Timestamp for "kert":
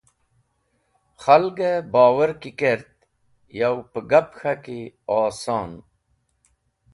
2.59-2.87